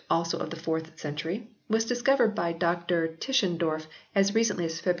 [0.09, 3.85] also of the 4th century, was discovered by Dr Tischendorf
[4.15, 4.89] as recently as Feb.